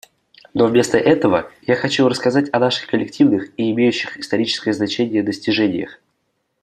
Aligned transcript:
Но 0.55 0.65
вместо 0.65 0.97
этого 0.97 1.51
я 1.67 1.75
хочу 1.75 2.09
рассказать 2.09 2.49
о 2.51 2.57
наших 2.57 2.87
коллективных 2.87 3.51
и 3.55 3.69
имеющих 3.69 4.17
историческое 4.17 4.73
значение 4.73 5.21
достижениях. 5.21 5.99